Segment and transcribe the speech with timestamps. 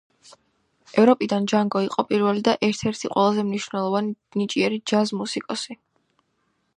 [1.01, 5.81] ევროპიდან ჯანგო იყო პირველი და ერთ-ერთი ყველაზე მნიშვნელოვანი ნიჭიერი ჯაზ-მუსიკოსი.